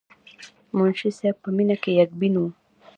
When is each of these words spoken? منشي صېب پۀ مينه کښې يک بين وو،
منشي 0.77 1.09
صېب 1.17 1.35
پۀ 1.41 1.49
مينه 1.55 1.75
کښې 1.81 1.91
يک 1.99 2.11
بين 2.19 2.35
وو، 2.39 2.47